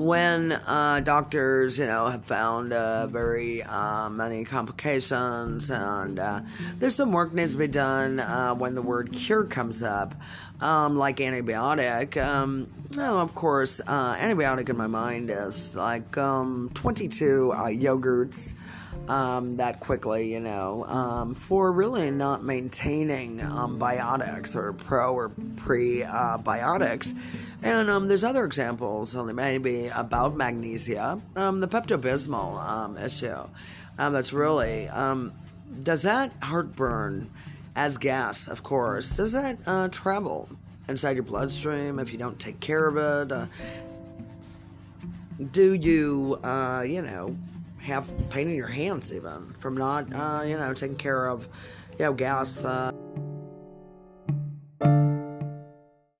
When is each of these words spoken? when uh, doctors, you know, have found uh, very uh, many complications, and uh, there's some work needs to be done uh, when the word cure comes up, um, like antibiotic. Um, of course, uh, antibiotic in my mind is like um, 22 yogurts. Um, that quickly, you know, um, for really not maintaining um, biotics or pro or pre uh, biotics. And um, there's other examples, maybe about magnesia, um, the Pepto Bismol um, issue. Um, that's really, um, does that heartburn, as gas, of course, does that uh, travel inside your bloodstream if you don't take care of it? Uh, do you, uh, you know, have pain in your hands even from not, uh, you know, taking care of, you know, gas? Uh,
when 0.00 0.52
uh, 0.52 1.00
doctors, 1.00 1.78
you 1.78 1.86
know, 1.86 2.06
have 2.06 2.24
found 2.24 2.72
uh, 2.72 3.06
very 3.06 3.62
uh, 3.62 4.08
many 4.08 4.44
complications, 4.44 5.70
and 5.70 6.18
uh, 6.18 6.40
there's 6.78 6.94
some 6.94 7.12
work 7.12 7.34
needs 7.34 7.52
to 7.52 7.58
be 7.58 7.66
done 7.66 8.18
uh, 8.18 8.54
when 8.54 8.74
the 8.74 8.82
word 8.82 9.12
cure 9.12 9.44
comes 9.44 9.82
up, 9.82 10.14
um, 10.60 10.96
like 10.96 11.18
antibiotic. 11.18 12.16
Um, 12.22 12.66
of 12.98 13.34
course, 13.34 13.80
uh, 13.86 14.16
antibiotic 14.16 14.70
in 14.70 14.76
my 14.76 14.86
mind 14.86 15.30
is 15.30 15.76
like 15.76 16.16
um, 16.16 16.70
22 16.74 17.52
yogurts. 17.54 18.54
Um, 19.08 19.56
that 19.56 19.80
quickly, 19.80 20.32
you 20.32 20.40
know, 20.40 20.84
um, 20.84 21.34
for 21.34 21.72
really 21.72 22.10
not 22.12 22.44
maintaining 22.44 23.40
um, 23.40 23.78
biotics 23.78 24.54
or 24.54 24.72
pro 24.72 25.14
or 25.14 25.30
pre 25.56 26.04
uh, 26.04 26.38
biotics. 26.38 27.14
And 27.62 27.90
um, 27.90 28.08
there's 28.08 28.24
other 28.24 28.44
examples, 28.44 29.14
maybe 29.14 29.88
about 29.94 30.34
magnesia, 30.34 31.20
um, 31.36 31.60
the 31.60 31.68
Pepto 31.68 31.98
Bismol 31.98 32.58
um, 32.58 32.96
issue. 32.96 33.36
Um, 33.98 34.12
that's 34.14 34.32
really, 34.32 34.88
um, 34.88 35.32
does 35.82 36.02
that 36.02 36.32
heartburn, 36.42 37.30
as 37.76 37.98
gas, 37.98 38.48
of 38.48 38.62
course, 38.62 39.16
does 39.16 39.32
that 39.32 39.58
uh, 39.66 39.88
travel 39.88 40.48
inside 40.88 41.16
your 41.16 41.22
bloodstream 41.22 41.98
if 41.98 42.12
you 42.12 42.18
don't 42.18 42.38
take 42.38 42.58
care 42.60 42.86
of 42.86 42.96
it? 42.96 43.32
Uh, 43.32 43.46
do 45.52 45.74
you, 45.74 46.38
uh, 46.42 46.82
you 46.86 47.02
know, 47.02 47.36
have 47.80 48.10
pain 48.30 48.48
in 48.48 48.54
your 48.54 48.68
hands 48.68 49.12
even 49.12 49.52
from 49.60 49.76
not, 49.76 50.12
uh, 50.12 50.42
you 50.44 50.56
know, 50.56 50.72
taking 50.72 50.96
care 50.96 51.28
of, 51.28 51.46
you 51.98 52.06
know, 52.06 52.12
gas? 52.14 52.64
Uh, 52.64 52.90